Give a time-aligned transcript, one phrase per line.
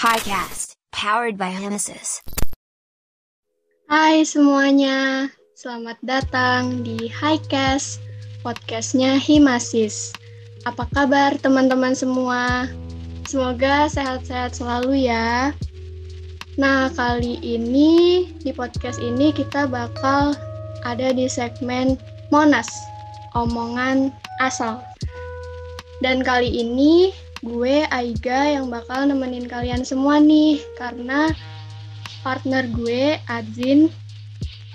[0.00, 2.24] Highcast, powered by Genesis.
[3.84, 5.28] Hai semuanya,
[5.60, 8.00] selamat datang di Highcast,
[8.40, 10.16] podcastnya Himasis.
[10.64, 12.64] Apa kabar teman-teman semua?
[13.28, 15.52] Semoga sehat-sehat selalu ya.
[16.56, 20.32] Nah, kali ini di podcast ini kita bakal
[20.88, 22.00] ada di segmen
[22.32, 22.72] Monas,
[23.36, 24.80] omongan asal.
[26.00, 31.32] Dan kali ini gue Aiga yang bakal nemenin kalian semua nih karena
[32.20, 33.88] partner gue Adzin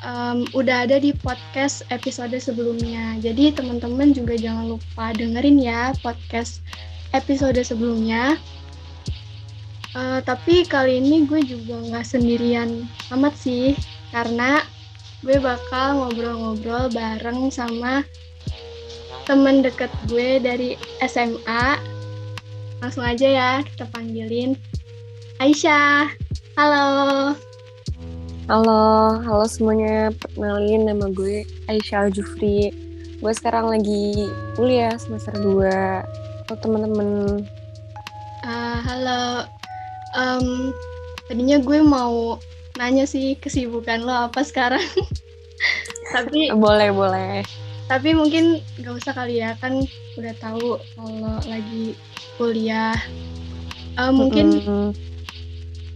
[0.02, 3.17] um, udah ada di podcast episode sebelumnya.
[3.22, 6.66] Jadi teman-teman juga jangan lupa dengerin ya podcast
[7.13, 8.38] episode sebelumnya.
[9.95, 12.84] Uh, tapi kali ini gue juga nggak sendirian
[13.16, 13.80] amat sih
[14.11, 14.59] karena
[15.23, 18.03] gue bakal ngobrol-ngobrol bareng sama
[19.23, 21.95] temen deket gue dari SMA
[22.85, 24.53] Langsung aja ya kita panggilin
[25.41, 26.05] Aisyah.
[26.53, 27.34] Halo.
[28.45, 30.14] Halo, halo semuanya.
[30.14, 32.69] Perkenalin nama gue Aisyah Jufri.
[33.25, 35.66] Gue sekarang lagi kuliah semester 2.
[35.66, 37.41] Halo teman-teman.
[38.45, 39.50] Uh, halo.
[40.13, 40.69] Um,
[41.25, 42.38] tadinya gue mau
[42.78, 44.86] nanya sih kesibukan lo apa sekarang.
[46.13, 47.64] Tapi boleh, boleh.
[47.86, 49.86] Tapi mungkin gak usah kali ya kan
[50.17, 51.94] udah tahu kalau lagi
[52.38, 52.97] kuliah.
[53.95, 54.88] Uh, mungkin mm -hmm.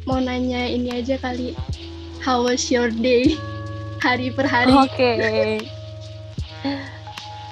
[0.08, 1.52] mau nanya ini aja kali,
[2.24, 3.36] how was your day
[4.06, 4.72] hari per hari?
[4.72, 5.20] Oke.
[5.20, 5.54] Okay.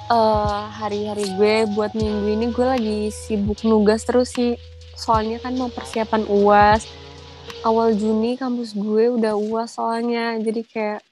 [0.08, 4.56] uh, eh, hari-hari gue buat minggu ini gue lagi sibuk nugas terus sih.
[4.98, 6.88] Soalnya kan mau persiapan UAS.
[7.66, 10.38] Awal Juni kampus gue udah UAS soalnya.
[10.40, 11.02] Jadi kayak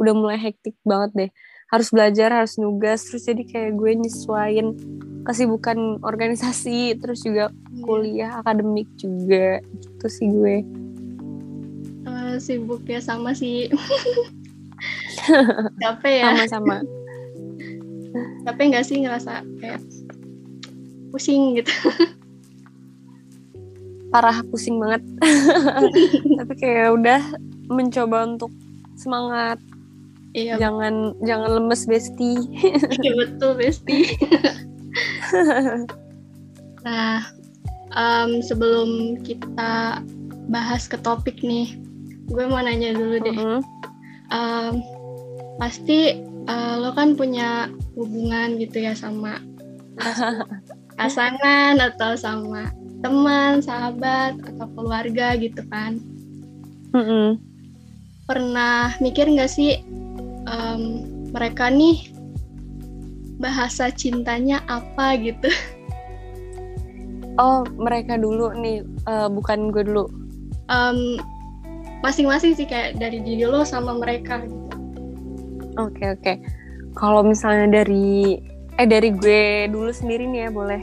[0.00, 1.30] udah mulai hektik banget deh.
[1.72, 3.08] Harus belajar, harus nugas.
[3.08, 4.76] Terus jadi kayak gue nyesuain
[5.22, 7.82] kesibukan organisasi terus juga iya.
[7.86, 10.56] kuliah akademik juga gitu sih gue.
[12.04, 13.70] Uh, sibuk ya sama sih.
[15.82, 16.24] Capek ya.
[16.34, 16.76] Sama-sama.
[18.42, 19.80] Capek nggak sih ngerasa kayak
[21.14, 21.70] pusing gitu?
[24.10, 25.02] Parah pusing banget.
[26.42, 27.22] Tapi kayak udah
[27.70, 28.50] mencoba untuk
[28.98, 29.62] semangat
[30.32, 30.60] iya.
[30.60, 32.36] jangan jangan lemes besti
[33.04, 34.16] iya betul besti
[36.86, 37.24] nah,
[37.96, 40.02] um, sebelum kita
[40.50, 41.78] bahas ke topik nih,
[42.28, 43.36] gue mau nanya dulu deh.
[43.36, 43.60] Uh -huh.
[44.32, 44.74] um,
[45.60, 49.38] pasti uh, lo kan punya hubungan gitu ya sama
[50.98, 52.72] pasangan atau sama
[53.02, 55.98] teman, sahabat atau keluarga gitu kan?
[56.92, 57.28] Uh -uh.
[58.28, 59.82] Pernah mikir nggak sih
[60.52, 60.82] um,
[61.32, 62.12] mereka nih
[63.40, 65.48] bahasa cintanya apa gitu?
[67.40, 70.04] Oh, mereka dulu nih, uh, bukan gue dulu.
[70.68, 71.16] Um,
[72.04, 74.76] masing-masing sih kayak dari diri lo sama mereka gitu.
[75.80, 76.20] Oke okay, oke.
[76.20, 76.36] Okay.
[76.92, 78.36] Kalau misalnya dari
[78.76, 80.82] eh dari gue dulu sendiri nih ya boleh?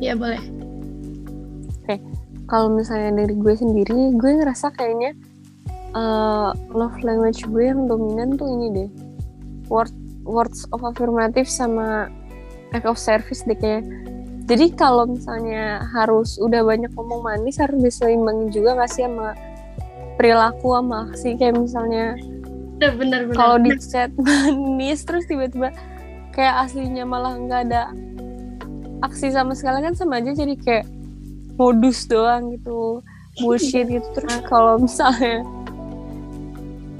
[0.00, 0.40] Iya boleh.
[0.40, 1.84] Oke.
[1.84, 1.98] Okay.
[2.48, 5.12] Kalau misalnya dari gue sendiri, gue ngerasa kayaknya
[5.92, 8.90] uh, love language gue yang dominan tuh ini deh.
[9.72, 9.92] Word
[10.28, 12.12] words of affirmative sama
[12.76, 14.04] act of service deh kayaknya.
[14.44, 19.32] Jadi kalau misalnya harus udah banyak ngomong manis harus diseimbangin juga gak sih sama
[20.20, 21.40] perilaku sama aksi?
[21.40, 22.06] Kayak misalnya
[22.76, 25.70] bener, bener, kalau di chat manis terus tiba-tiba
[26.34, 27.94] kayak aslinya malah nggak ada
[29.06, 30.86] aksi sama sekali kan sama aja jadi kayak
[31.54, 33.00] modus doang gitu
[33.38, 34.04] bullshit gitu.
[34.18, 35.46] Terus kalau misalnya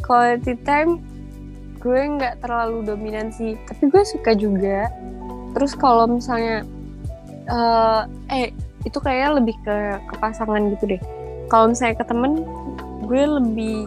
[0.07, 1.03] quality time
[1.83, 4.87] gue nggak terlalu dominan sih tapi gue suka juga.
[5.53, 6.63] Terus kalau misalnya
[7.51, 8.55] uh, eh
[8.87, 9.77] itu kayaknya lebih ke
[10.07, 11.03] ke pasangan gitu deh.
[11.51, 12.47] Kalau misalnya ke temen
[13.05, 13.85] gue lebih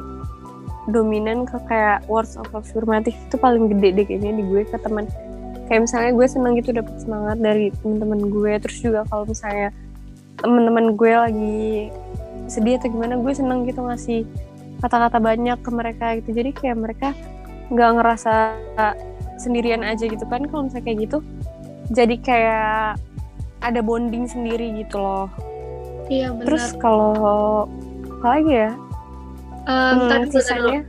[0.91, 3.15] dominan ke kayak words of affirmative.
[3.31, 5.07] Itu paling gede deh kayaknya di gue ke teman
[5.65, 8.53] kayak misalnya gue seneng gitu dapet semangat dari temen-temen gue.
[8.59, 9.71] Terus juga kalau misalnya
[10.43, 11.63] temen-temen gue lagi
[12.45, 14.27] sedih atau gimana gue seneng gitu ngasih
[14.83, 16.29] kata-kata banyak ke mereka gitu.
[16.35, 17.07] Jadi kayak mereka
[17.73, 18.33] nggak ngerasa
[19.41, 21.17] sendirian aja gitu kan kalau misalnya kayak gitu.
[21.93, 22.97] Jadi kayak
[23.61, 25.29] ada bonding sendiri gitu loh.
[26.09, 26.45] Iya benar.
[26.45, 27.13] Terus kalau
[28.21, 28.71] apa lagi ya?
[29.65, 30.81] Um, hmm, tadi sisanya?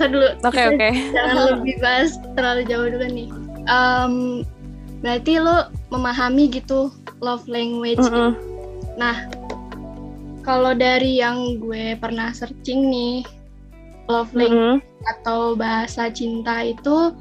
[0.00, 0.28] dulu.
[0.42, 0.56] Oke oke.
[0.56, 0.92] Okay, okay.
[1.12, 3.28] jangan lebih bahas terlalu jauh dulu nih.
[3.70, 4.14] Um,
[5.00, 6.92] berarti lo memahami gitu
[7.24, 8.30] love language mm -hmm.
[9.00, 9.16] nah
[10.44, 13.24] kalau dari yang gue pernah searching nih
[14.10, 17.16] love language mm -hmm atau bahasa cinta itu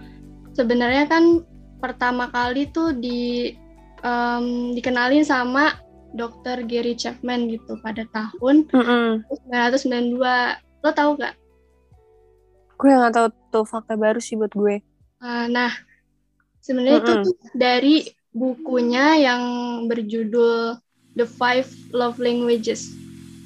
[0.51, 1.43] sebenarnya kan
[1.79, 3.55] pertama kali tuh di
[4.03, 5.79] um, dikenalin sama
[6.11, 6.65] Dr.
[6.67, 9.23] Gary Chapman gitu pada tahun Mm-mm.
[9.31, 10.19] 1992.
[10.83, 11.35] Lo tahu gak?
[12.79, 14.83] Gue nggak tahu tuh fakta baru sih buat gue.
[15.19, 15.71] Uh, nah,
[16.63, 17.25] sebenarnya itu Mm-mm.
[17.27, 17.95] tuh dari
[18.31, 19.43] bukunya yang
[19.87, 20.79] berjudul
[21.15, 22.91] The Five Love Languages.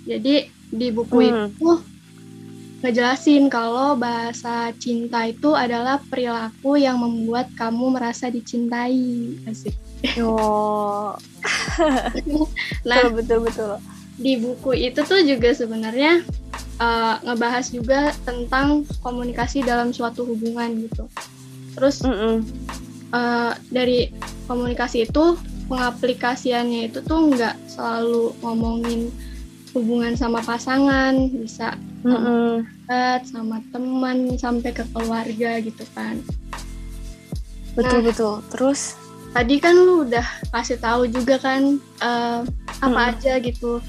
[0.06, 1.50] Jadi di buku Hmm.
[1.54, 1.93] itu
[2.84, 9.40] ngejelasin kalau bahasa cinta itu adalah perilaku yang membuat kamu merasa dicintai.
[9.48, 9.72] Asik.
[10.20, 11.16] Oh,
[12.88, 13.74] Nah, betul betul betul.
[14.14, 16.22] di buku itu tuh juga sebenarnya
[16.78, 21.08] uh, ngebahas juga tentang komunikasi dalam suatu hubungan gitu.
[21.74, 22.44] Terus Mm-mm.
[23.16, 24.12] uh, dari
[24.46, 25.40] komunikasi itu
[25.72, 29.10] pengaplikasiannya itu tuh nggak selalu ngomongin
[29.74, 32.68] hubungan sama pasangan, bisa Mm-mm.
[32.88, 36.20] dekat sama teman sampai ke keluarga gitu kan.
[37.74, 38.44] Betul betul.
[38.54, 39.00] Terus
[39.34, 40.22] Tadi kan lu udah
[40.54, 42.46] kasih tahu juga kan uh,
[42.86, 43.10] apa Mm.
[43.18, 43.82] aja gitu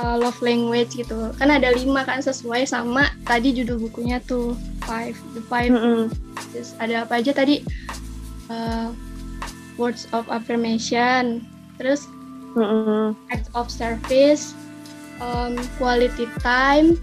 [0.00, 1.28] uh, love language gitu.
[1.36, 4.56] Kan ada lima kan sesuai sama tadi judul bukunya tuh
[4.88, 6.08] five the five Mm-mm.
[6.56, 7.60] Terus ada apa aja tadi?
[8.48, 8.96] Uh,
[9.76, 11.44] words of affirmation,
[11.76, 12.08] terus
[12.56, 13.12] Mm-mm.
[13.28, 14.56] act of service,
[15.22, 16.98] um, quality time,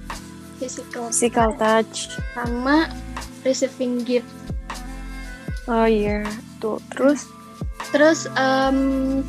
[0.58, 2.14] physical, physical touch.
[2.38, 2.90] sama
[3.42, 4.30] receiving gift.
[5.70, 6.28] Oh iya,
[6.60, 6.82] tuh.
[6.92, 7.28] Terus
[7.94, 9.22] Terus um,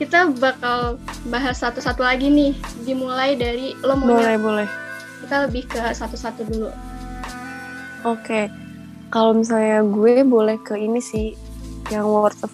[0.00, 0.96] kita bakal
[1.28, 2.52] bahas satu-satu lagi nih,
[2.88, 4.68] dimulai dari lo mau boleh boleh.
[5.20, 6.70] kita lebih ke satu-satu dulu.
[8.08, 8.48] Oke.
[9.12, 11.36] Kalau misalnya gue boleh ke ini sih
[11.92, 12.50] yang words of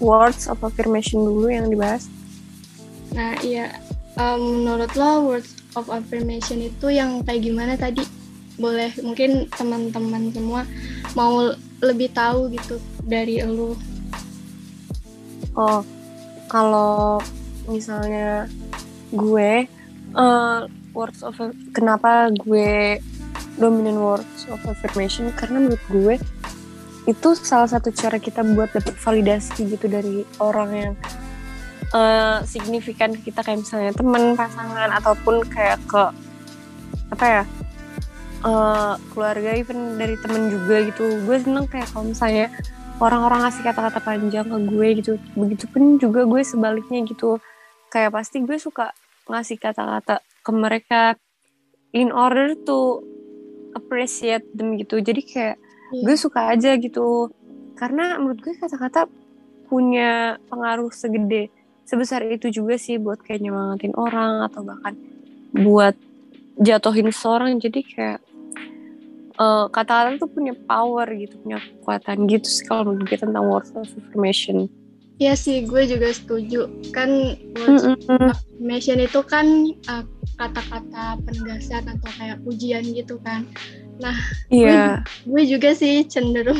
[0.00, 2.08] words of affirmation dulu yang dibahas.
[3.14, 3.70] Nah iya,
[4.18, 8.02] um, menurut lo words of affirmation itu yang kayak gimana tadi?
[8.54, 10.62] Boleh mungkin teman-teman semua
[11.18, 13.74] mau lebih tahu gitu dari lo.
[15.54, 15.82] Oh,
[16.50, 17.22] kalau
[17.66, 18.50] misalnya
[19.14, 19.66] gue
[20.14, 20.60] eh,
[20.94, 21.34] words of
[21.74, 22.98] kenapa gue
[23.58, 26.14] dominant words of affirmation karena menurut gue
[27.04, 30.94] itu salah satu cara kita buat dapat validasi gitu dari orang yang
[31.94, 36.02] eh, signifikan ke kita kayak misalnya teman pasangan ataupun kayak ke
[37.14, 37.42] apa ya
[38.44, 41.22] eh, keluarga even dari temen juga gitu.
[41.22, 42.50] Gue seneng kayak kalau misalnya
[42.98, 45.12] orang-orang ngasih kata-kata panjang ke gue gitu.
[45.38, 47.38] Begitupun juga gue sebaliknya gitu.
[47.88, 48.90] Kayak pasti gue suka
[49.30, 51.02] ngasih kata-kata ke mereka
[51.94, 53.00] in order to
[53.78, 54.98] appreciate them gitu.
[54.98, 55.56] Jadi kayak
[55.94, 57.30] gue suka aja gitu.
[57.78, 59.06] Karena menurut gue kata-kata
[59.66, 61.50] punya pengaruh segede
[61.84, 64.96] sebesar itu juga sih buat kayak nyemangatin orang atau bahkan
[65.54, 65.94] buat
[66.60, 67.60] jatuhin seseorang.
[67.60, 68.20] Jadi kayak
[69.38, 73.70] eh, kata-kata tuh punya power gitu punya kekuatan gitu sih kalau menurut gue tentang words
[73.76, 74.66] of affirmation.
[75.22, 76.66] Iya sih, gue juga setuju.
[76.90, 79.46] Kan words affirmation itu kan
[79.86, 80.02] uh,
[80.34, 83.46] kata-kata penegasan atau kayak pujian gitu kan.
[84.50, 85.06] iya.
[85.22, 86.58] Gue juga sih cenderung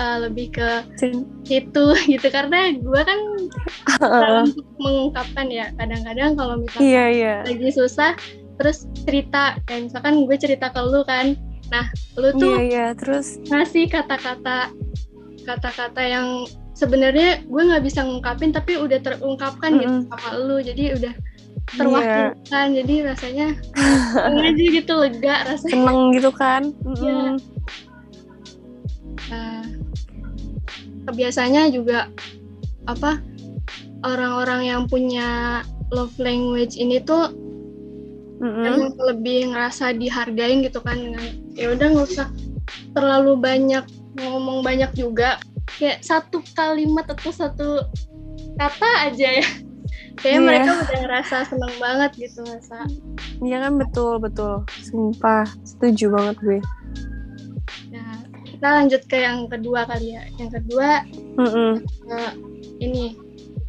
[0.00, 2.26] uh, lebih ke Cin- situ gitu.
[2.32, 3.20] Karena gue kan
[4.46, 7.34] untuk mengungkapkan ya kadang-kadang kalau misalnya iya iya.
[7.42, 8.14] lagi susah
[8.56, 11.36] terus cerita kayak misalkan gue cerita ke lu kan.
[11.68, 11.84] Nah
[12.16, 13.36] lu tuh iya iya terus?
[13.48, 14.72] ngasih kata-kata
[15.44, 20.08] kata-kata yang sebenarnya gue nggak bisa ngungkapin tapi udah terungkapkan gitu Mm-mm.
[20.08, 20.56] sama lu.
[20.64, 21.14] Jadi udah
[21.66, 23.48] terwakilkan jadi rasanya
[24.46, 25.72] aja gitu lega rasanya.
[25.74, 26.62] Seneng gitu kan?
[26.84, 26.96] Mm-mm.
[26.96, 27.22] Iya.
[29.26, 29.62] Nah,
[31.10, 32.06] biasanya juga
[32.86, 33.18] apa
[34.04, 35.62] orang-orang yang punya
[35.94, 37.30] love language ini tuh
[38.36, 38.64] Mm-mm.
[38.68, 41.24] emang lebih ngerasa dihargain gitu kan dengan
[41.56, 42.28] ya udah nggak usah
[42.92, 43.84] terlalu banyak
[44.20, 45.40] ngomong banyak juga.
[45.80, 47.68] Kayak satu kalimat atau satu
[48.56, 49.46] kata aja ya.
[50.20, 50.46] Kayak Iya.
[50.48, 52.88] mereka udah ngerasa seneng banget gitu ngerasa
[53.44, 54.64] Iya kan betul betul.
[54.80, 56.60] Sumpah setuju banget gue.
[57.92, 60.24] Nah kita lanjut ke yang kedua kali ya.
[60.40, 61.04] Yang kedua
[62.12, 62.32] eh,
[62.80, 63.16] ini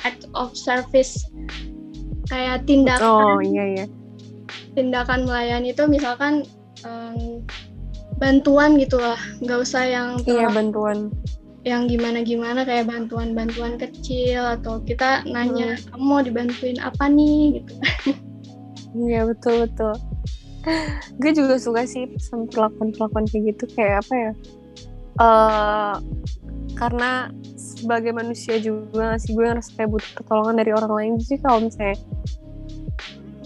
[0.06, 1.26] act of service.
[2.28, 3.02] Kayak tindakan.
[3.02, 3.86] Oh iya iya.
[4.76, 6.46] Tindakan melayani itu misalkan
[6.84, 7.42] em,
[8.20, 9.18] bantuan gitu lah.
[9.42, 11.10] Nggak usah yang iya bantuan.
[11.68, 17.60] yang gimana-gimana kayak bantuan-bantuan kecil atau kita nanya kamu mau dibantuin apa nih?
[17.60, 17.74] gitu.
[18.96, 19.94] Iya betul betul.
[21.20, 23.64] Gue juga suka sih sama perlakuan perlakuan kayak gitu.
[23.76, 24.32] Kayak apa ya?
[25.18, 25.96] Eh
[26.80, 27.12] karena
[27.58, 31.98] sebagai manusia juga sih gue ngerasa kayak butuh pertolongan dari orang lain jadi kalau misalnya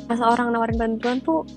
[0.05, 1.47] pas orang nawarin bantuan tuh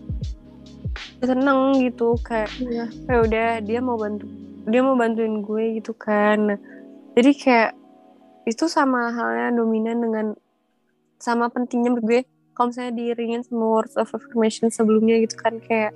[1.18, 2.86] seneng gitu kayak Iya.
[3.10, 4.30] ya udah dia mau bantu
[4.70, 6.58] dia mau bantuin gue gitu kan Nah,
[7.18, 7.70] jadi kayak
[8.46, 10.26] itu sama halnya dominan dengan
[11.18, 12.20] sama pentingnya menurut gue
[12.54, 15.90] kalau misalnya diiringin sama words of affirmation sebelumnya gitu kan kayak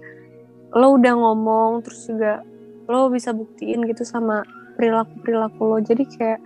[0.74, 2.42] lo udah ngomong terus juga
[2.90, 4.42] lo bisa buktiin gitu sama
[4.78, 6.40] perilaku perilaku lo jadi kayak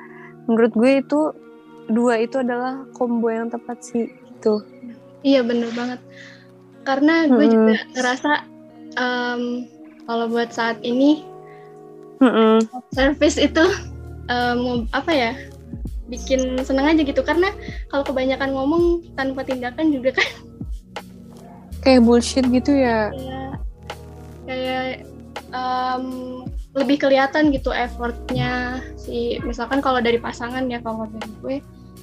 [0.48, 1.20] menurut gue itu
[1.92, 4.64] dua itu adalah combo yang tepat sih gitu
[5.22, 6.02] Iya bener banget.
[6.82, 7.54] Karena gue Mm-mm.
[7.54, 8.30] juga ngerasa
[8.98, 9.42] em,
[10.02, 11.22] kalau buat saat ini
[12.18, 12.66] Mm-mm.
[12.90, 13.62] service itu
[14.26, 15.32] em, apa ya
[16.10, 17.54] bikin seneng aja gitu karena
[17.86, 20.28] kalau kebanyakan ngomong tanpa tindakan juga kan
[21.86, 23.54] kayak bullshit gitu ya kayak
[24.44, 25.06] kayak
[25.54, 26.04] em,
[26.72, 31.56] lebih kelihatan gitu effortnya si misalkan kalau dari pasangan ya kalau dari gue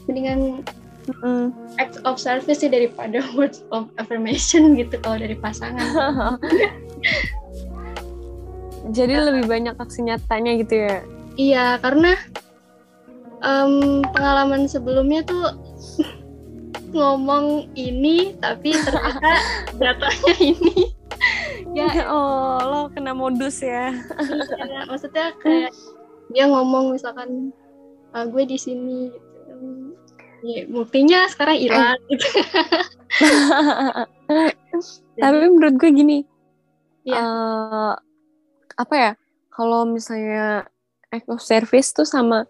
[0.06, 0.62] mendingan
[1.10, 1.50] Mm-mm.
[1.82, 5.90] act of service sih daripada words of affirmation gitu kalau dari pasangan
[8.98, 10.98] jadi lebih banyak aksi nyatanya gitu ya
[11.40, 12.20] Iya, karena
[13.40, 15.56] em, pengalaman sebelumnya tuh
[16.98, 19.40] ngomong ini, tapi ternyata
[19.80, 20.92] jatuhnya ini.
[21.76, 23.94] Ya, oh lo kena modus ya
[24.66, 25.74] iya, maksudnya kayak
[26.30, 27.50] dia ngomong misalkan
[28.10, 29.14] "Ah, gue di sini.
[29.14, 29.94] Gitu.
[30.40, 31.94] Ya, buktinya sekarang hilang.
[32.10, 32.26] gitu.
[35.22, 36.18] tapi menurut gue gini
[37.06, 37.18] Iya.
[37.18, 37.94] eh,
[38.78, 39.12] apa ya
[39.50, 40.68] kalau misalnya
[41.10, 42.46] act of service tuh sama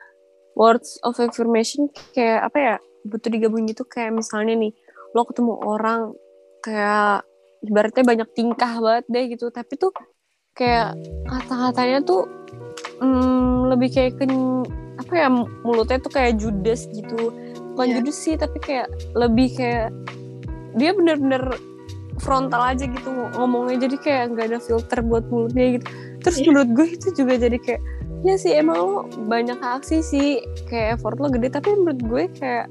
[0.60, 2.76] words of affirmation kayak apa ya
[3.08, 4.72] butuh digabung gitu kayak misalnya nih
[5.16, 6.12] lo ketemu orang
[6.60, 7.24] kayak
[7.62, 9.52] ibaratnya banyak tingkah banget deh gitu.
[9.52, 9.92] Tapi tuh
[10.56, 10.96] kayak
[11.28, 12.28] kata-katanya tuh
[13.00, 14.26] mm, lebih kayak ke
[15.00, 15.28] apa ya
[15.64, 17.32] mulutnya tuh kayak judes gitu.
[17.76, 17.96] Bukan Iya.
[18.04, 19.90] judes sih tapi kayak lebih kayak
[20.76, 21.56] dia bener-bener
[22.20, 23.88] frontal aja gitu ngomongnya.
[23.88, 25.86] Jadi kayak nggak ada filter buat mulutnya gitu.
[26.20, 26.46] Terus Iya.
[26.52, 27.82] menurut gue itu juga jadi kayak
[28.28, 30.44] ya sih emang lo banyak aksi sih.
[30.68, 31.48] Kayak effort lo gede.
[31.48, 32.68] Tapi menurut gue kayak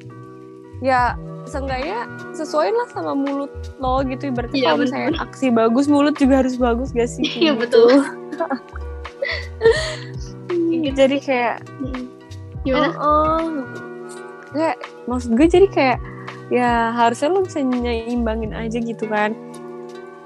[0.85, 1.17] ya
[1.49, 3.51] seenggaknya sesuaiin lah sama mulut
[3.81, 7.57] lo gitu ibaratnya Iya, kalau misalnya aksi bagus mulut juga harus bagus gak sih Iya,
[7.57, 7.61] Gitu.
[7.65, 7.91] betul.
[10.95, 12.05] jadi kayak Mm.
[12.67, 12.91] Gimana?
[12.99, 13.63] Oh,
[14.51, 14.77] Kayak
[15.07, 15.99] maksud gue jadi kayak
[16.49, 19.37] ya harusnya lo bisa nyeimbangin aja gitu kan.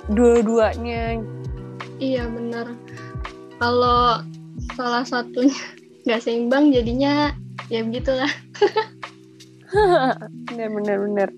[0.09, 1.21] Dua-duanya.
[1.99, 2.73] Iya benar.
[3.59, 4.23] Kalau
[4.75, 5.55] salah satunya
[6.07, 7.35] nggak seimbang jadinya
[7.69, 8.31] ya begitulah.
[10.52, 11.29] bener bener bener.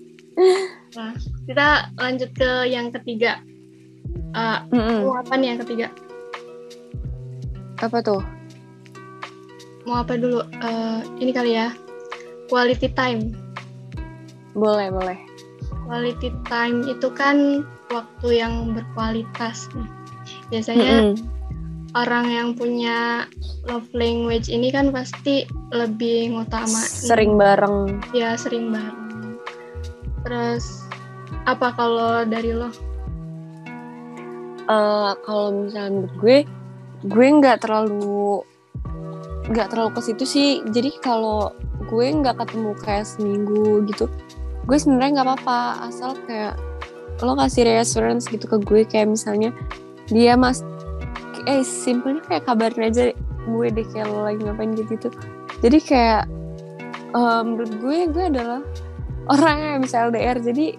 [0.95, 1.11] Nah,
[1.47, 3.39] kita lanjut ke yang ketiga.
[4.35, 5.07] Mm-mm.
[5.07, 5.87] mau apa nih yang ketiga?
[7.79, 8.19] Apa tuh?
[9.87, 10.43] Mau apa dulu?
[10.43, 11.71] Eh, ini kali ya.
[12.51, 13.31] Quality time.
[14.55, 15.17] Boleh boleh.
[15.87, 19.89] Quality time itu kan waktu yang berkualitas nih.
[20.51, 21.34] Biasanya Mm-mm.
[21.95, 23.23] Orang yang punya
[23.63, 28.03] love language ini kan pasti lebih ngutamain Sering bareng.
[28.11, 29.39] ya sering bareng.
[30.27, 30.83] Terus
[31.47, 32.67] apa kalau dari lo?
[34.65, 36.37] Eh, kalau misalnya menurut gue,
[37.07, 38.43] gue nggak terlalu
[39.45, 40.49] nggak terlalu ke situ sih.
[40.67, 41.55] Jadi kalau
[41.87, 44.11] gue nggak ketemu kayak seminggu gitu,
[44.67, 46.59] gue sebenarnya nggak apa-apa asal kayak
[47.23, 49.55] lo kasih reassurance gitu ke gue kayak misalnya
[50.11, 50.59] dia mas
[51.45, 53.13] eh simpelnya kayak kabarin aja
[53.45, 55.09] gue deh kayak lo lagi ngapain gitu gitu.
[55.61, 56.23] Jadi kayak
[57.13, 58.61] eh, menurut gue gue adalah
[59.29, 60.77] orang yang bisa LDR jadi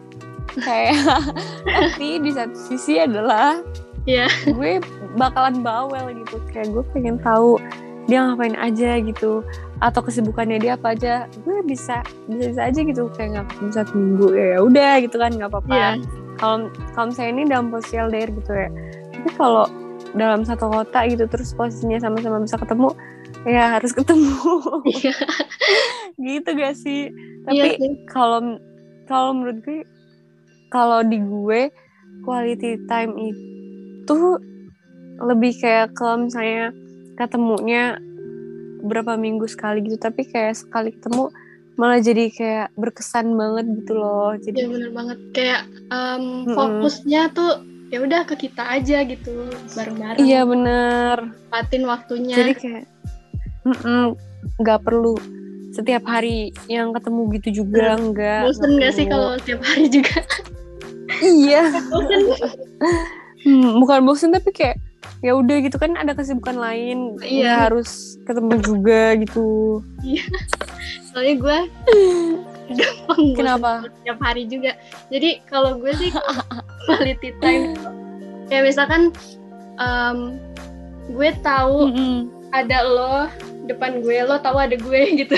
[0.58, 0.96] kayak
[1.74, 3.60] tapi di satu sisi adalah
[4.06, 4.30] Iya.
[4.54, 4.78] gue
[5.18, 6.38] bakalan bawel gitu.
[6.54, 7.58] Kayak gue pengen tahu
[8.06, 9.42] dia ngapain aja gitu
[9.82, 11.26] atau kesibukannya dia apa aja.
[11.42, 13.10] Gue bisa bisa, bisa aja gitu.
[13.18, 14.30] Kayak nggak satu minggu.
[14.30, 15.74] Ya ya udah gitu kan nggak apa-apa.
[15.74, 15.90] Iya.
[16.38, 18.68] kalau kalau misalnya ini dalam posisi LDR gitu ya.
[19.10, 19.66] Tapi kalau
[20.16, 22.90] dalam satu kota gitu terus posisinya sama-sama bisa ketemu
[23.46, 24.34] ya harus ketemu
[24.88, 25.14] Iya.
[26.26, 27.12] gitu gak sih
[27.46, 28.58] Iya tapi kalau
[29.06, 29.80] kalau menurut gue
[30.72, 31.70] kalau di gue
[32.26, 34.18] quality time itu
[35.22, 36.74] lebih kayak kalau misalnya
[37.16, 37.96] ketemunya
[38.84, 41.32] berapa minggu sekali gitu tapi kayak sekali ketemu
[41.76, 45.18] malah jadi kayak berkesan banget gitu loh jadi bener banget.
[45.36, 46.56] Kayak Mm-mm.
[46.56, 50.18] fokusnya tuh ya udah ke kita aja gitu bareng-bareng.
[50.18, 52.34] iya bener Patin waktunya.
[52.34, 52.84] jadi kayak
[54.56, 55.14] nggak perlu
[55.70, 60.18] setiap hari yang ketemu gitu juga enggak Bosen gak sih kalau tiap hari juga?
[61.20, 62.20] iya Bosen.
[63.42, 64.76] Hmm, bukan bosen tapi kayak
[65.20, 67.68] ya udah gitu kan ada kesibukan lain Iya.
[67.68, 69.80] harus ketemu juga gitu
[71.06, 71.58] Soalnya gue
[72.68, 73.70] gampang kenapa
[74.02, 74.74] tiap hari juga.
[75.08, 76.10] Jadi kalau gue sih
[76.86, 77.74] quality time
[78.46, 79.10] kayak misalkan
[79.76, 80.38] em,
[81.08, 82.18] gue tahu Mm-mm.
[82.50, 83.16] ada lo
[83.66, 85.36] depan gue, lo tahu ada gue gitu.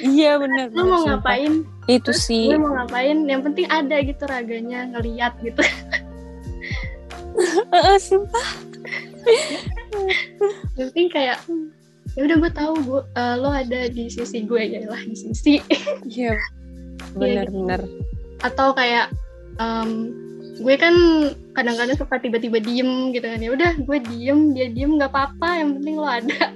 [0.00, 1.18] iya bener Lo mau sumpah.
[1.18, 1.66] ngapain?
[1.90, 5.58] itu Terus sih gue mau ngapain yang penting ada gitu raganya ngeliat gitu
[7.98, 8.48] sumpah.
[10.78, 11.38] yang penting kayak
[12.18, 15.62] ya udah gue tahu gue eh, lo ada di sisi gue ya lah di sisi.
[16.06, 16.34] Iya
[17.18, 17.80] benar-benar
[18.40, 19.12] atau kayak
[19.60, 20.12] em,
[20.60, 20.94] gue kan
[21.56, 23.40] kadang-kadang suka tiba-tiba diem gitu kan.
[23.40, 26.40] Ya udah gue diem dia diem nggak apa-apa yang penting lo ada.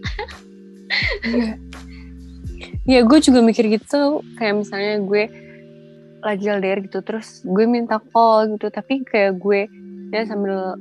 [1.25, 1.59] Iya.
[2.87, 4.23] Ya gue juga mikir gitu.
[4.39, 5.27] Kayak misalnya gue
[6.23, 8.71] lagi LDR gitu terus gue minta call gitu.
[8.71, 9.67] Tapi kayak gue
[10.15, 10.79] ya sambil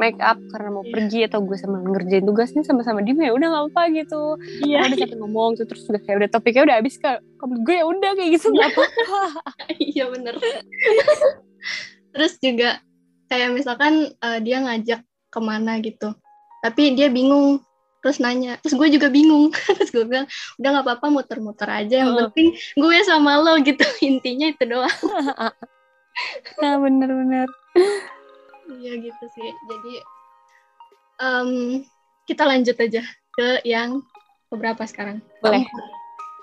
[0.00, 0.92] make up karena mau Iya.
[0.96, 4.22] pergi atau gue sambil ngerjain tugasnya sama-sama dia ya udah nggak apa gitu.
[4.64, 4.76] Iya.
[4.80, 7.20] Karena udah capek ngomong gitu terus udah kayak udah topiknya udah habis kalau
[7.60, 8.46] gue ya udah kayak gitu.
[8.48, 9.20] Nggak apa-apa.
[9.76, 10.34] Iya bener.
[12.10, 12.70] Terus juga
[13.28, 16.10] kayak misalkan eh, dia ngajak ke mana gitu
[16.60, 17.62] tapi dia bingung
[18.02, 19.52] terus nanya terus gue juga bingung.
[19.76, 20.24] Terus gue bilang
[20.56, 22.32] udah nggak apa-apa muter-muter aja yang Heeh.
[22.32, 23.84] penting gue sama lo gitu.
[24.08, 25.00] Intinya itu doang.
[26.58, 27.48] Nah bener-bener
[28.78, 29.50] iya gitu sih.
[29.66, 29.94] Jadi
[31.20, 31.50] em,
[32.24, 33.02] kita lanjut aja
[33.34, 34.02] ke yang
[34.50, 35.18] keberapa sekarang?
[35.42, 35.66] Boleh.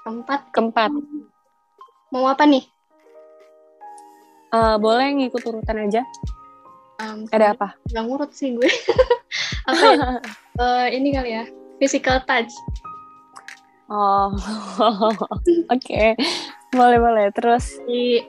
[0.03, 0.51] Keempat.
[0.51, 0.91] Keempat.
[2.11, 2.63] Mau apa nih?
[4.47, 6.01] Eh, boleh ngikut urutan aja.
[6.97, 7.77] Em, ada apa?
[7.91, 8.65] nggak ngurut sih gue.
[9.69, 9.97] Apa ya?
[10.57, 11.45] Eh, ini kali ya.
[11.77, 12.49] Physical touch.
[13.93, 14.33] Oh
[15.75, 16.03] oke.
[16.73, 17.29] Boleh boleh.
[17.29, 17.77] Terus?
[17.85, 18.25] Di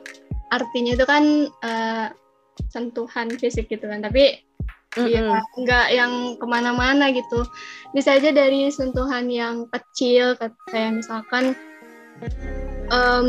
[0.52, 2.06] artinya itu kan eh,
[2.66, 4.02] sentuhan fisik gitu kan.
[4.02, 4.42] Tapi
[4.98, 5.38] ya Mm-mm.
[5.62, 7.46] nggak yang ke mana-mana gitu.
[7.92, 11.54] Bisa aja dari sentuhan yang kecil ke- kayak misalkan
[12.88, 13.28] em,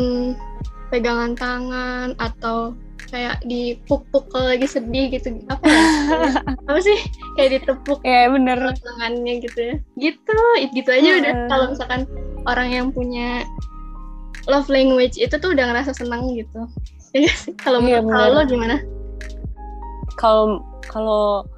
[0.90, 2.74] pegangan tangan atau
[3.10, 5.34] kayak dipuk-puk kalau lagi sedih gitu.
[5.46, 5.82] Apa ya?
[6.70, 6.98] Apa sih?
[7.34, 8.58] Kayak ditepuk ya bener.
[8.58, 9.74] tangannya gitu ya.
[9.98, 11.32] Gitu it- gitu aja udah.
[11.34, 11.48] Heeh.
[11.48, 12.02] kalau misalkan
[12.46, 13.42] orang yang punya
[14.48, 16.66] love language itu tuh udah ngerasa senang gitu.
[17.10, 17.50] Ya sih?
[17.58, 18.78] kalau Iya, menurut lo gimana
[20.20, 21.48] kalau kalau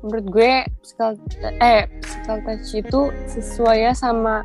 [0.00, 1.20] menurut gue physical
[1.60, 4.40] eh physical touch itu sesuai ya sama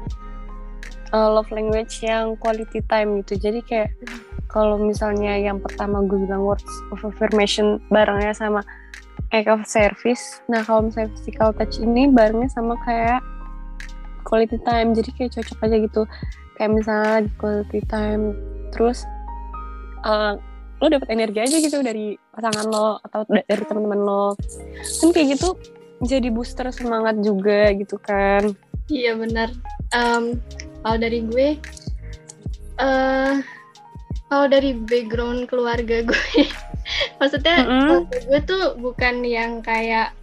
[1.15, 3.39] uh, love language yang quality time gitu.
[3.39, 3.95] Jadi kayak
[4.51, 8.59] kalau misalnya yang pertama gue bilang words of affirmation barengnya sama
[9.31, 10.43] act of service.
[10.51, 13.23] Nah kalau misalnya physical touch ini barengnya sama kayak
[14.27, 14.91] quality time.
[14.91, 16.01] Jadi kayak cocok aja gitu.
[16.59, 18.35] Kayak misalnya quality time.
[18.75, 19.07] Terus
[20.03, 20.35] uh,
[20.81, 24.25] lo dapet energi aja gitu dari pasangan lo atau da- dari teman-teman lo.
[24.97, 25.53] Kan kayak gitu
[26.01, 28.49] jadi booster semangat juga gitu kan.
[28.89, 29.53] Iya benar.
[29.93, 30.41] Em,
[30.81, 31.47] kalau dari gue
[32.81, 33.33] eh
[34.25, 36.41] kalau dari background keluarga gue
[37.21, 37.85] maksudnya Mm-mm.
[37.85, 40.17] keluarga gue tuh bukan yang kayak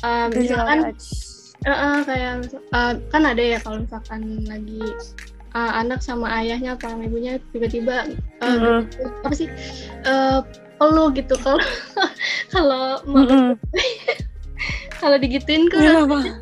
[0.00, 0.96] em, misalkan
[1.66, 4.78] Eh, eh, kayak eh, kan ada ya kalau misalkan lagi
[5.52, 8.08] eh, anak sama ayahnya atau sama ibunya tiba-tiba
[8.42, 8.88] eh, Mm-mm.
[9.22, 9.48] apa sih
[10.02, 10.40] eh
[10.76, 11.60] peluk gitu kalau
[12.54, 13.54] kalau mau- Mm-mm.
[15.00, 16.40] kalau digituin apa?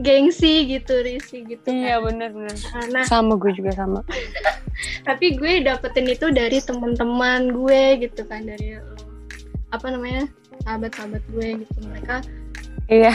[0.00, 2.08] gengsi gitu risih gitu iya kan.
[2.08, 2.56] bener-bener
[2.88, 4.00] nah sama gue juga sama
[5.08, 8.84] tapi gue dapetin itu dari teman-teman gue gitu kan dari eh,
[9.70, 10.24] apa namanya
[10.64, 12.24] sahabat-sahabat gue gitu mereka
[12.88, 13.12] iya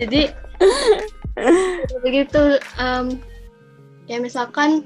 [0.00, 0.32] jadi
[2.00, 2.42] begitu
[2.80, 3.20] em,
[4.10, 4.82] ya misalkan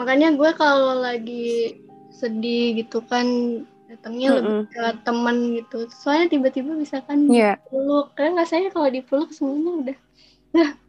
[0.00, 1.76] makanya gue kalau lagi
[2.08, 3.60] sedih gitu kan
[3.92, 4.72] datangnya lebih Mm-mm.
[4.72, 5.78] ke teman gitu.
[5.92, 7.60] Soalnya tiba-tiba bisa kan iya.
[7.60, 8.16] dipeluk.
[8.16, 9.98] Karena rasanya kalau dipeluk semuanya udah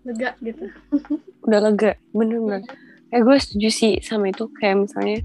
[0.07, 0.65] lega gitu.
[1.45, 2.65] Udah lega bener-bener
[3.13, 4.47] eh gue setuju sih sama itu.
[4.57, 5.19] Kayak misalnya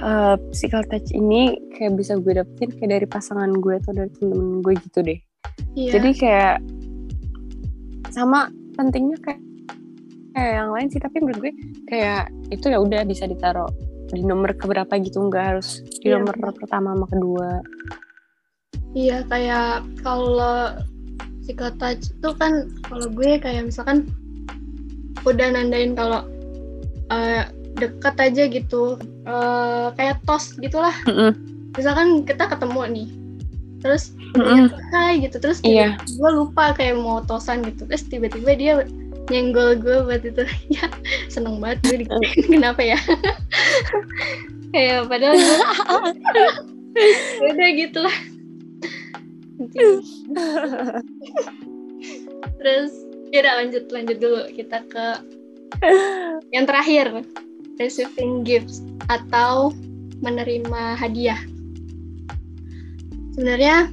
[0.00, 4.64] eh, physical touch ini kayak bisa gue dapetin kayak dari pasangan gue atau dari temen
[4.64, 5.18] gue gitu deh.
[5.76, 5.98] Iya.
[5.98, 6.56] Jadi kayak
[8.10, 9.49] sama pentingnya kayak
[10.30, 11.52] kayak yang lain sih tapi menurut gue
[11.86, 13.70] kayak itu ya udah bisa ditaruh
[14.10, 17.48] di nomor keberapa gitu nggak harus di Iya, nomor pertama sama kedua
[18.92, 20.74] iya kayak kalau
[21.40, 24.06] physical touch itu kan kalau gue kayak misalkan
[25.22, 26.26] udah nandain kalau
[27.10, 27.46] eh,
[27.78, 31.30] deket aja gitu eh, kayak tos gitulah Mm-mm.
[31.78, 33.08] misalkan kita ketemu nih
[33.80, 34.68] terus Mm-mm.
[34.92, 35.94] hai gitu terus Iya.
[35.96, 38.74] gue lupa kayak mau tosan gitu terus tiba-tiba dia
[39.28, 40.44] nyenggol gue buat itu.
[40.80, 40.86] Ya
[41.28, 42.48] seneng banget gue digituin.
[42.56, 42.98] kenapa ya?
[44.72, 45.58] Kayak padahal gue
[47.52, 48.16] udah gitu lah
[52.56, 52.92] terus
[53.28, 54.42] ya lanjut lanjut dulu.
[54.52, 55.06] Kita ke
[56.52, 57.24] yang terakhir.
[57.80, 59.72] Receiving gifts atau
[60.20, 61.40] menerima hadiah.
[63.32, 63.88] Sebenarnya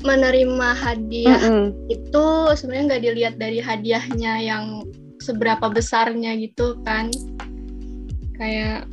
[0.00, 1.66] menerima hadiah Mm-mm.
[1.88, 4.64] itu sebenarnya nggak dilihat dari hadiahnya yang
[5.20, 7.08] seberapa besarnya gitu kan
[8.36, 8.84] kayak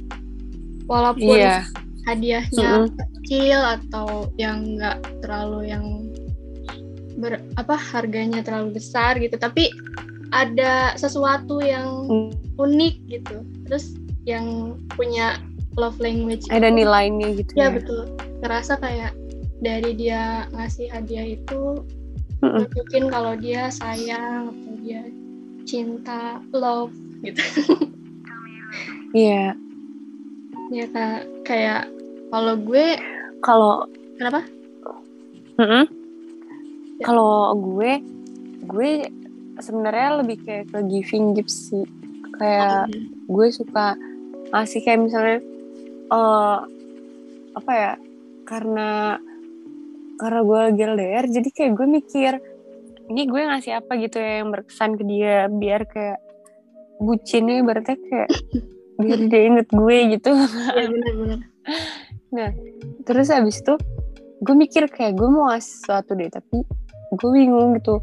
[0.87, 1.67] walaupun Iya.
[2.07, 2.95] hadiahnya Mm-mm.
[3.21, 5.85] kecil atau yang nggak terlalu yang
[7.19, 9.69] ber apa harganya terlalu besar gitu tapi
[10.31, 12.31] ada sesuatu yang Mm.
[12.55, 13.35] unik gitu
[13.67, 15.35] terus yang punya
[15.75, 17.75] love language Ada nilainya gitu ya ya.
[17.75, 18.07] betul
[18.41, 19.11] ngerasa kayak
[19.61, 21.85] dari dia ngasih hadiah itu
[22.41, 22.65] Mm-mm.
[22.65, 25.01] nunjukin kalau dia sayang atau dia
[25.63, 27.41] cinta love gitu
[29.13, 29.53] Iya.
[30.75, 31.81] ya kayak kayak
[32.33, 32.97] kalau gue
[33.45, 33.85] Kalau
[34.17, 34.41] kenapa
[35.61, 35.85] Mm-mm.
[36.97, 37.05] Ya.
[37.09, 38.01] Kalau gue,
[38.65, 38.91] gue
[39.57, 41.85] sebenarnya lebih kayak ke giving gifts sih.
[42.37, 42.93] Kayak
[43.25, 43.97] gue suka
[44.53, 45.37] ngasih kayak misalnya
[46.13, 46.57] eh
[47.57, 47.93] apa ya?
[48.45, 49.17] Karena
[50.21, 52.33] karena gue lagi LDR, jadi kayak gue mikir
[53.09, 55.49] ini gue ngasih apa gitu ya yang berkesan ke dia?
[55.49, 56.21] Biar kayak
[57.01, 58.29] bucinnya berarti kayak
[59.01, 60.29] biar dia inget gue gitu.
[60.77, 61.39] ya benar-benar
[63.03, 63.75] terus habis itu
[64.41, 66.63] gue mikir kayak gue mau ngasih sesuatu deh tapi
[67.17, 67.99] gue bingung gitu.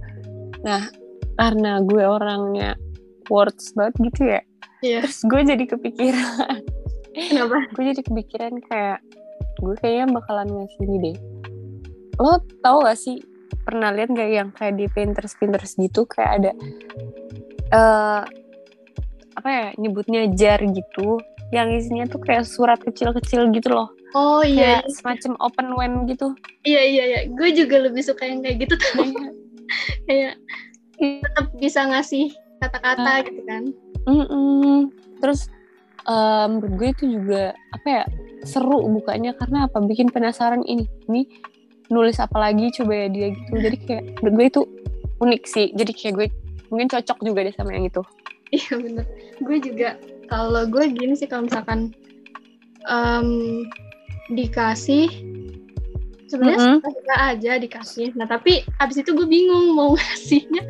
[0.66, 0.90] Nah
[1.38, 2.74] karena gue orangnya
[3.31, 4.40] words banget gitu ya
[4.78, 5.02] Iya.
[5.07, 6.62] terus gue jadi kepikiran.
[7.18, 7.57] Kenapa?
[7.74, 8.98] Gue jadi kepikiran kayak
[9.59, 11.16] gue kayaknya bakalan ngasih ini deh
[12.18, 13.22] lo tau gak sih
[13.64, 16.50] pernah lihat gak yang kayak di Pinterest Pinterest gitu kayak ada
[17.68, 18.22] eh
[19.38, 21.22] apa ya nyebutnya jar gitu
[21.54, 23.88] yang isinya tuh kayak surat kecil-kecil gitu loh.
[24.16, 26.37] Oh iya kayak semacam open when gitu.
[26.64, 27.20] Iya iya iya.
[27.33, 28.92] Gue juga lebih suka yang kayak gitu tuh
[30.09, 30.37] kayak
[30.98, 33.62] tetap bisa ngasih kata-kata gitu kan.
[34.04, 34.92] Mm-mm.
[35.24, 35.48] Terus
[36.04, 38.04] eh, menurut gue itu juga apa ya
[38.44, 39.33] seru bukanya.
[39.37, 39.81] Karena apa?
[39.81, 41.22] Bikin penasaran ini ini
[41.88, 43.53] nulis apa lagi coba ya dia gitu.
[43.57, 44.62] Jadi kayak menurut gue itu
[45.18, 45.66] unik sih.
[45.74, 46.27] Jadi kayak gue
[46.68, 48.03] mungkin cocok juga deh sama yang itu.
[48.53, 49.05] Iya bener.
[49.40, 49.96] Gue juga
[50.29, 51.92] kalau gue gini sih kalau misalkan
[52.88, 53.29] em,
[54.33, 55.09] dikasih
[56.29, 56.77] sebenarnya Mm-mm.
[56.85, 58.09] suka-suka aja dikasih.
[58.14, 60.62] Nah tapi abis itu gue bingung mau ngasihnya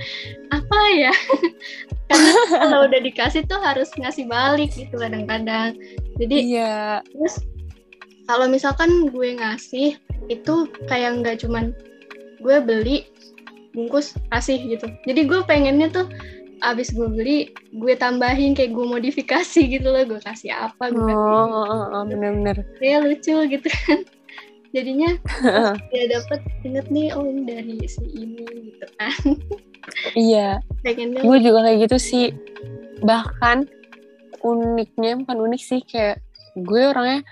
[0.54, 1.14] apa ya.
[2.08, 5.76] Karena kalau udah dikasih tuh harus ngasih balik gitu kadang-kadang.
[6.16, 7.04] Jadi iya.
[7.04, 7.42] terus
[8.24, 11.72] kalau misalkan gue ngasih itu kayak nggak cuman
[12.38, 12.96] gue beli
[13.74, 14.86] bungkus kasih gitu.
[15.04, 16.06] Jadi gue pengennya tuh
[16.58, 20.04] abis gue beli gue tambahin kayak gue modifikasi gitu loh.
[20.04, 22.62] Gue kasih apa gue oh, oh, oh, oh, bener-bener.
[22.78, 23.98] Kayak lucu gitu kan.
[24.76, 25.10] Jadinya
[25.92, 29.20] dia dapet inget nih oh ini dari si ini gitu kan.
[30.12, 30.60] Iya.
[30.84, 32.26] Pengennya gue juga kayak gitu sih.
[33.00, 33.58] Bahkan
[34.44, 36.22] uniknya bukan unik sih kayak
[36.58, 37.22] gue orangnya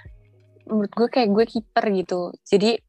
[0.66, 2.20] menurut gue kayak gue kiper gitu.
[2.42, 2.85] Jadi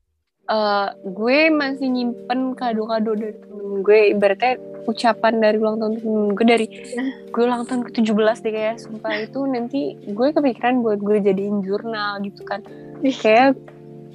[0.47, 3.99] eh, gue masih nyimpen kado-kado dari temen gue.
[4.15, 4.53] Ibaratnya
[4.87, 6.67] ucapan dari ulang tahun temen gue dari
[7.33, 9.11] gue ulang tahun ke 17 deh kayak sumpah.
[9.27, 12.63] Itu nanti gue kepikiran buat gue jadiin jurnal gitu kan.
[13.03, 13.59] Kayak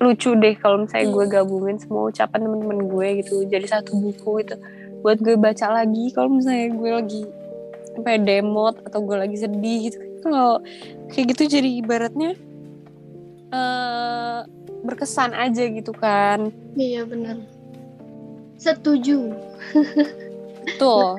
[0.02, 3.44] lucu deh kalau misalnya gue gabungin semua ucapan temen-temen gue gitu.
[3.46, 4.56] Jadi satu buku gitu.
[5.04, 7.22] Buat gue baca lagi kalau misalnya gue lagi
[7.92, 9.98] sampai demot atau gue lagi sedih gitu.
[10.24, 10.62] Kalau
[11.12, 12.32] kayak gitu jadi ibaratnya
[13.52, 14.40] eh
[14.82, 16.50] berkesan aja gitu kan.
[16.74, 17.42] Iya bener
[18.62, 19.34] setuju.
[20.78, 21.18] Tuh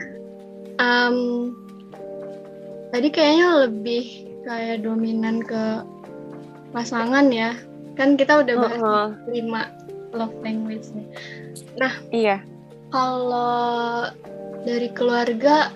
[0.73, 1.54] Em,
[2.89, 5.86] tadi kayaknya lebih kayak dominan ke
[6.73, 7.54] pasangan ya.
[7.93, 9.69] Kan kita udah bahas Heeh, lima
[10.17, 11.06] love language nih.
[12.10, 12.41] iya.
[12.89, 14.10] Kalau
[14.65, 15.69] dari keluarga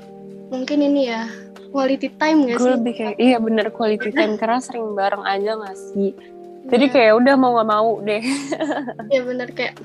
[0.49, 1.29] mungkin ini ya
[1.69, 2.73] quality time gak gue sih?
[2.73, 4.33] lebih kayak iya bener quality time.
[4.41, 6.17] Karena sering bareng aja gak sih
[6.67, 8.23] jadi Iya, kayak udah mau gak mau deh.
[9.13, 9.47] Iya bener.
[9.55, 9.79] Kayak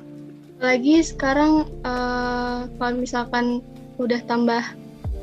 [0.62, 3.62] lagi sekarang eh, kalau misalkan
[3.98, 4.62] udah tambah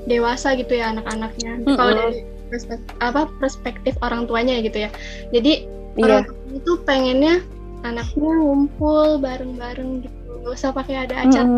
[0.08, 1.64] dewasa gitu ya anak-anaknya.
[1.68, 2.00] Kalau Mm-mm.
[2.00, 2.20] dari
[2.50, 4.90] perspektif, apa perspektif orang tuanya gitu ya.
[5.36, 5.68] Jadi
[6.00, 6.24] iya.
[6.24, 7.36] orang tua itu pengennya
[7.84, 10.32] anaknya ngumpul bareng-bareng gitu.
[10.44, 11.44] Nggak usah pakai ada acara.
[11.44, 11.52] Yang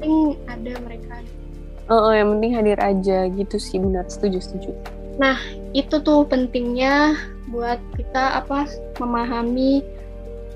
[0.00, 0.16] penting
[0.48, 1.14] ada mereka.
[1.90, 4.70] Oh, oh, yang penting hadir aja gitu sih benar setuju setuju.
[5.74, 7.18] Itu tuh pentingnya
[7.50, 8.66] buat kita apa
[9.02, 9.82] memahami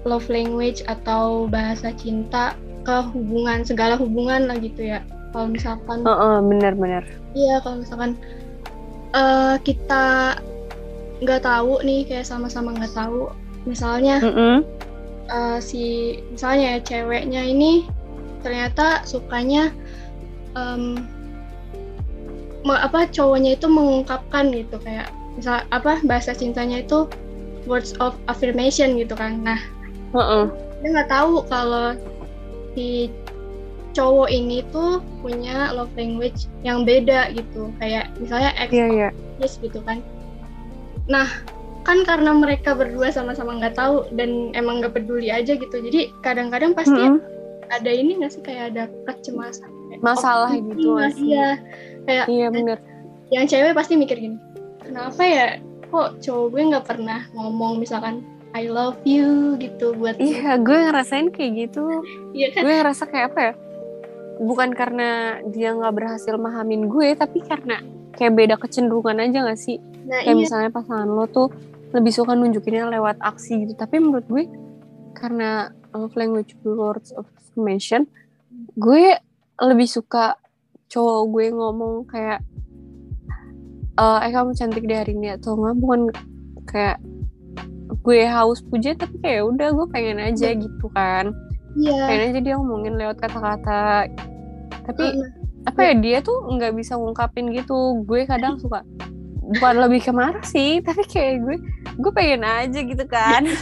[0.06, 2.54] love language atau bahasa cinta
[2.84, 5.00] ke hubungan segala hubungan lah gitu ya.
[5.34, 7.02] Kalau misalkan oh, oh, benar benar
[7.34, 8.14] iya kalau misalkan
[9.14, 10.38] eh, kita
[11.22, 13.30] nggak tahu nih kayak sama-sama nggak tahu.
[13.64, 14.62] Misalnya Mm-mm.
[15.32, 17.88] eh, si misalnya ya ceweknya ini
[18.44, 19.72] ternyata sukanya
[22.64, 27.10] me- apa cowoknya itu mengungkapkan gitu kayak misal apa bahasa cintanya itu
[27.66, 29.42] words of affirmation gitu kan.
[29.42, 29.60] Nah
[30.14, 30.46] oh.
[30.80, 31.96] dia nggak tahu kalau
[32.74, 33.10] si
[33.94, 37.70] cowok ini tuh punya love language yang beda gitu.
[37.78, 39.08] Kayak misalnya ex iya iya.
[39.38, 40.02] Yes gitu kan.
[41.06, 41.28] Nah,
[41.86, 45.76] kan karena mereka berdua sama-sama nggak tahu dan emang nggak peduli aja gitu.
[45.78, 47.22] Jadi kadang-kadang pasti Mm-mm.
[47.70, 48.42] ada ini nggak sih?
[48.42, 51.58] Kayak ada kecemasan kayak, Masalah gitu iya.
[52.04, 52.78] Kayak iya bener.
[53.32, 54.36] yang cewek pasti mikir gini
[54.84, 55.46] kenapa ya?
[55.88, 58.22] Kok cowok gue nggak pernah ngomong misalkan
[58.54, 61.82] I love you gitu buat iya gue ngerasain kayak gitu.
[62.36, 62.62] Iya kan?
[62.62, 63.52] Gue ngerasa kayak apa ya?
[64.38, 67.82] Bukan karena dia nggak berhasil mahamin gue tapi karena
[68.14, 69.82] kayak beda kecenderungan aja gak sih?
[70.06, 70.42] Nah kayak iya.
[70.46, 71.50] misalnya pasangan lo tuh
[71.94, 73.74] lebih suka nunjukinnya lewat aksi gitu.
[73.74, 74.46] Tapi menurut gue
[75.18, 78.06] karena love language words of affirmation
[78.74, 79.18] gue
[79.62, 80.34] lebih suka
[80.90, 82.42] cowok gue ngomong kayak
[83.94, 85.74] eh eh kamu cantik di hari ini atau enggak?
[85.78, 86.00] Bukan
[86.66, 86.98] kayak
[88.04, 91.30] gue haus puja tapi kayak udah gue pengen aja gitu kan.
[91.78, 92.04] Iya.
[92.06, 94.10] Pengen aja dia ngomongin lewat kata-kata.
[94.84, 95.28] Tapi Heeh.
[95.64, 98.02] apa ya dia tuh nggak bisa ngungkapin gitu.
[98.04, 98.82] Gue kadang suka
[99.44, 101.56] bukan lebih ke marah sih tapi kayak gue
[102.00, 103.46] gue pengen aja gitu kan.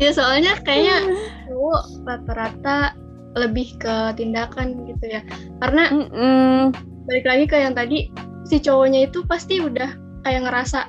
[0.00, 1.14] Ya soalnya kayaknya
[1.46, 2.96] cowok rata-rata
[3.38, 5.22] lebih ke tindakan gitu ya.
[5.62, 6.74] Karena Mm-mm.
[7.06, 8.10] balik lagi ke yang tadi
[8.52, 10.84] si cowoknya itu pasti udah kayak ngerasa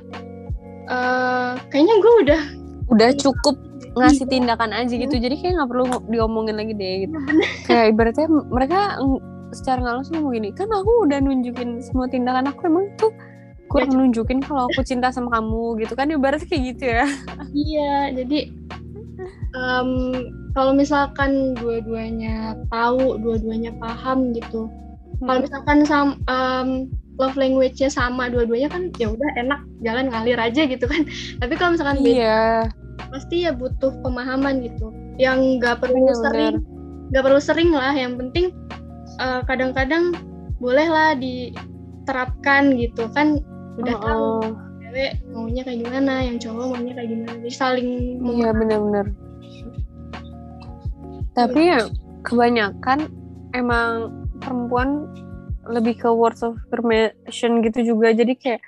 [0.84, 2.42] eh kayaknya gue udah
[2.92, 3.56] udah cukup
[3.96, 4.32] ngasih Iya.
[4.36, 5.16] tindakan aja gitu.
[5.16, 7.16] Jadi kayak nggak perlu diomongin lagi deh gitu.
[7.64, 9.00] Kayak ibaratnya mereka
[9.56, 13.14] secara nggak langsung ngomong gini kan aku udah nunjukin semua tindakan aku emang tuh
[13.70, 17.06] kurang nunjukin kalau aku cinta sama kamu gitu kan ibaratnya kayak gitu ya.
[17.54, 18.40] Iya jadi
[19.56, 19.90] em,
[20.52, 24.68] kalau misalkan dua-duanya tahu dua-duanya paham gitu.
[25.22, 26.90] Kalau misalkan sam em,
[27.22, 31.06] love language-nya sama dua-duanya kan ya udah enak jalan ngalir aja gitu kan.
[31.42, 32.44] Tapi kalau misalkan beda iya.
[33.10, 34.90] pasti ya butuh pemahaman gitu.
[35.22, 36.24] Yang nggak perlu Bener-bener.
[36.26, 36.56] sering
[37.14, 37.94] nggak perlu sering lah.
[37.94, 38.46] Yang penting
[39.22, 40.04] eh, kadang-kadang
[40.58, 43.38] bolehlah diterapkan gitu kan.
[43.78, 44.42] Udah tahu Oh,
[44.94, 47.34] cewek maunya kayak gimana yang cowok maunya kayak gimana.
[47.42, 47.90] Jadi saling
[48.30, 49.06] iya bener-bener.
[51.34, 51.82] Tapi ya
[52.22, 53.10] kebanyakan
[53.58, 55.10] emang perempuan
[55.68, 58.12] lebih ke words of affirmation gitu juga.
[58.12, 58.62] Jadi kayak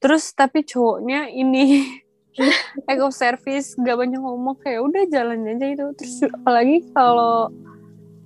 [0.00, 1.86] terus tapi cowoknya ini
[2.90, 7.52] ego service gak banyak ngomong kayak udah jalan aja itu terus apalagi kalau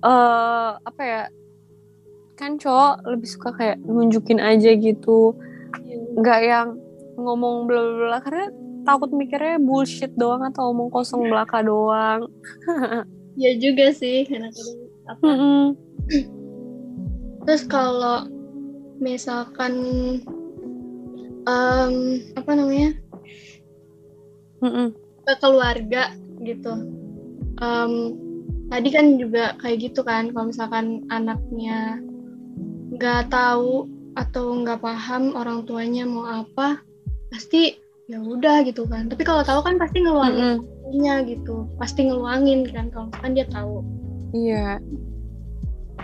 [0.05, 1.21] eh apa ya
[2.35, 5.33] kan cowok lebih suka kayak nunjukin aja gitu.
[6.19, 6.67] Nggak yang
[7.15, 8.45] ngomong bla bla bla karena
[8.85, 12.27] takut mikirnya bullshit doang atau omong kosong belaka doang.
[13.35, 14.79] Ya juga sih kadang-kadang
[15.11, 15.27] apa.
[17.45, 18.25] terus kalau
[18.97, 19.73] misalkan
[21.45, 21.95] em,
[22.33, 22.91] apa namanya?
[24.63, 24.95] Mm-mm.
[25.25, 26.73] ke keluarga gitu.
[27.61, 27.91] Em,
[28.69, 32.01] tadi kan juga kayak gitu kan kalau misalkan anaknya
[32.95, 36.81] nggak tahu atau nggak paham orang tuanya mau apa
[37.29, 37.75] pasti
[38.09, 39.09] ya udah gitu kan.
[39.11, 40.57] Tapi kalau tahu kan pasti ngeluangin Mm-mm.
[40.61, 41.55] waktunya gitu.
[41.77, 43.75] Pasti ngeluangin kan kalau misalkan dia tahu.
[44.33, 44.67] Iya.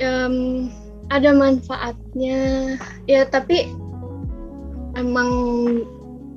[0.02, 0.36] Em,
[1.12, 2.40] ada manfaatnya.
[3.06, 3.68] Ya tapi
[4.96, 5.30] emang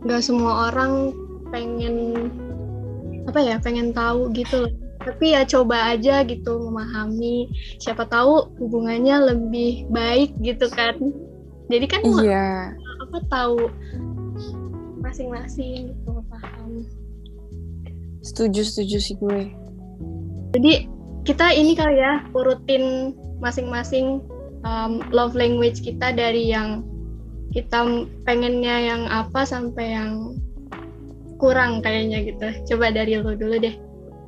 [0.03, 1.15] nggak semua orang
[1.55, 2.29] pengen
[3.31, 4.73] apa ya pengen tahu gitu loh.
[5.05, 7.47] Tapi ya coba aja gitu memahami.
[7.79, 10.99] Siapa tahu hubungannya lebih baik gitu kan.
[11.71, 12.73] Jadi kan iya.
[13.05, 13.69] apa tahu
[15.01, 16.89] masing-masing gitu paham.
[18.25, 19.53] Setuju setuju sih gue.
[20.57, 20.89] Jadi
[21.29, 23.13] kita ini kali ya urutin
[23.45, 24.25] masing-masing
[24.65, 26.83] um, love language kita dari yang
[27.55, 27.87] kita
[28.27, 30.35] pengennya yang apa sampai yang
[31.39, 32.75] kurang kayaknya gitu.
[32.75, 33.77] Coba dari lu dulu deh.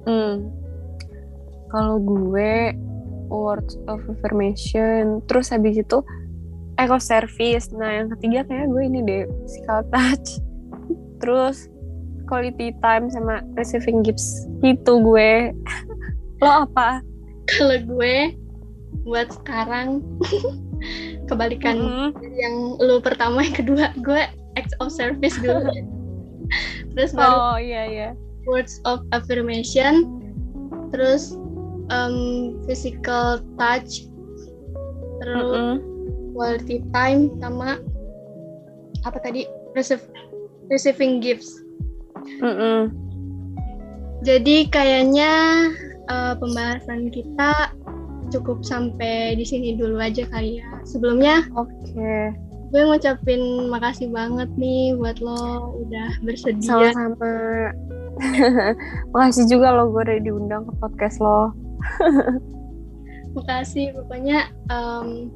[0.07, 0.47] Hmm.
[1.75, 2.71] Kalau gue
[3.27, 5.99] words of affirmation, terus habis itu
[6.79, 7.75] eco service.
[7.75, 10.39] Nah, yang ketiga kayak gue ini deh, physical touch.
[11.21, 11.67] Terus
[12.31, 14.47] quality time sama receiving gifts.
[14.63, 15.51] Gitu gue.
[16.45, 17.03] Lo apa?
[17.51, 18.37] Kalau gue
[19.07, 20.03] buat sekarang
[21.31, 22.09] kebalikan Mm-mm.
[22.19, 24.27] dari yang lu pertama, yang kedua gue
[24.59, 25.71] acts of service dulu.
[26.99, 28.09] Terus baru Oh iya iya.
[28.47, 30.07] words of affirmation,
[30.95, 31.35] terus
[31.91, 34.07] um, physical touch,
[35.19, 35.75] terus Mm-mm.
[36.35, 37.83] quality time sama
[39.03, 40.03] apa tadi receive,
[40.71, 41.59] receiving gifts.
[42.39, 42.95] Mm-mm.
[44.23, 45.35] Jadi kayaknya
[46.09, 47.76] uh, pembahasan kita
[48.31, 50.69] cukup sampai di sini dulu aja kali ya.
[50.85, 52.35] Sebelumnya Oke.
[52.75, 56.91] gue ngucapin makasih banget nih buat lo udah bersedia.
[56.93, 57.33] Sama-sama.
[59.13, 61.53] Makasih juga lo gue udah diundang ke podcast lo.
[63.37, 65.29] Makasih pokoknya um,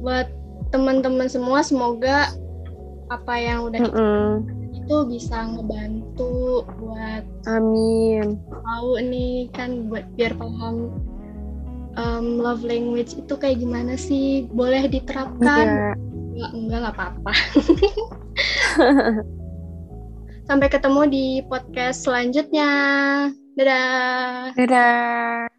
[0.00, 0.30] buat
[0.70, 2.30] teman-teman semua semoga
[3.10, 4.30] apa yang udah kita Mm-mm.
[4.74, 8.38] di tuh bisa ngebantu buat Amin.
[8.50, 10.90] tahu nih kan buat biar paham
[11.96, 14.46] um, love language itu kayak gimana sih?
[14.52, 15.66] Boleh diterapkan?
[15.66, 15.90] Iya.
[16.36, 17.32] enggak enggak nggak apa-apa.
[20.48, 22.70] Sampai ketemu di podcast selanjutnya.
[23.56, 24.52] Dadah.
[24.54, 25.55] Dadah.